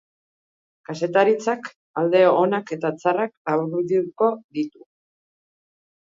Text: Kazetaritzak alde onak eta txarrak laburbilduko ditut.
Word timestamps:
Kazetaritzak 0.89 1.67
alde 2.01 2.21
onak 2.29 2.73
eta 2.75 2.91
txarrak 3.01 3.33
laburbilduko 3.51 4.31
ditut. 4.59 4.87